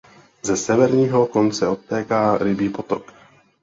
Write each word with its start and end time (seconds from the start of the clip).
Ze 0.41 0.57
severního 0.57 1.27
konce 1.27 1.67
odtéká 1.67 2.37
Rybí 2.37 2.69
potok. 2.69 3.13